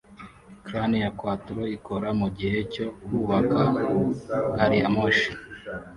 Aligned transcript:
Crane 0.65 0.97
ya 1.03 1.11
Quattro 1.19 1.61
ikora 1.77 2.07
mugihe 2.19 2.57
cyo 2.73 2.85
kubaka 3.03 3.59
gariyamoshi 4.55 5.29